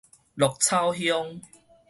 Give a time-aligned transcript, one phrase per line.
[0.33, 1.41] 鹿草鄉